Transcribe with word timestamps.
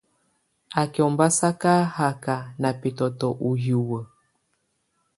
Á 0.79 0.83
kɛ̀ 0.93 1.01
ɔmbasaka 1.09 1.73
haka 1.97 2.35
nà 2.61 2.69
bɛtɔ̀tɔ̀ 2.79 3.31
ù 3.47 3.49
hiwǝ́. 3.63 4.01